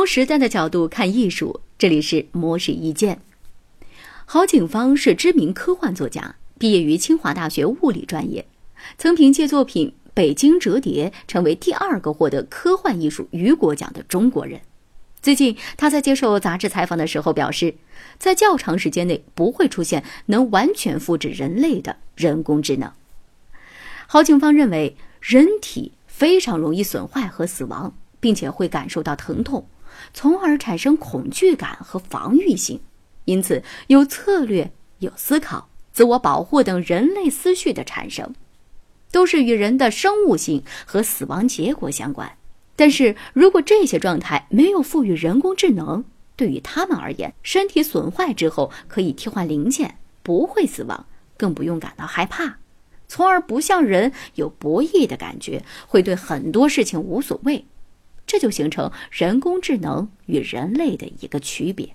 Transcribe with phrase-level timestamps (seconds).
[0.00, 3.20] 从时代的角度看艺术，这里是模式意见。
[4.24, 8.46] 郝景芳是知名科幻作家，毕业于清华大学物理专业，
[8.96, 14.62] 曾凭借作品《北京折叠》成为第二个获得科幻艺术雨果奖的中国人。
[15.20, 17.74] 最近，他在接受杂志采访的时候表示，
[18.18, 22.90] 在较长时间内不会出现能完全复制人类的人工智能。
[24.06, 29.66] 郝景芳认为，人体非常容易损坏和死亡，并且会感受到疼痛。
[30.12, 32.80] 从而产生恐惧感和防御性，
[33.24, 38.34] 因此有策略、有思考、自我保护等人类思绪的产生，
[39.10, 42.32] 都是与人的生物性和死亡结果相关。
[42.76, 51.04] 但是如果这些状态没有赋予人工智能，对于他们而言，身体损坏之后可以替换零件，不会死亡，
[51.36, 52.56] 更不用感到害怕，
[53.06, 57.66] 从而不像人有博弈的感觉，会对很多事情无所谓。
[58.26, 61.94] 这就形成人工智能与人类的一个区别。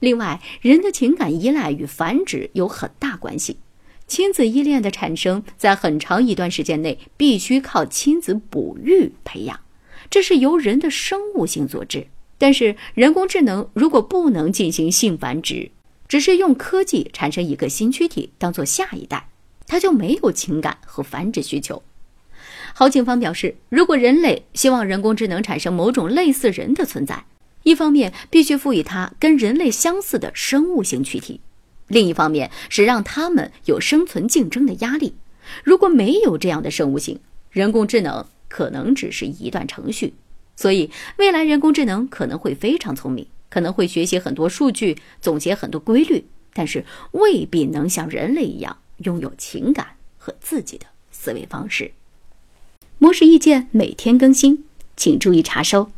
[0.00, 3.58] 另外，人的情感依赖与繁殖有很大关系。
[4.06, 9.60] 亲子依恋的产生，在很长一段时间内必须靠亲子哺育培养，
[10.10, 12.08] 这是由人的生物性所致。
[12.36, 15.70] 但是，人工智能如果不能进行性繁殖，
[16.06, 19.30] 只是用科技产生一个新躯体当做下一代，
[19.66, 21.82] 它就没有情感和繁殖需求。
[22.76, 27.24] 郝警方表示，如果人类希望人工智能产生某种类似人的存在，
[27.62, 31.40] 一方面必须赋予它跟人类相似的生物性躯体，
[31.86, 35.14] 另一方面是让他们有生存竞争的压力。
[35.62, 37.20] 如果没有这样的生物性，
[37.52, 40.14] 人工智能可能只是一段程序。
[40.56, 49.86] 所以，未来人工智能可能会非常聪明，可能会学习很多数据，总结很多规律，但是未必能像人类一样拥有情感
[50.18, 51.92] 和自己的思维方式。
[53.14, 54.64] 是意见每天更新，
[54.96, 55.90] 请注意查收。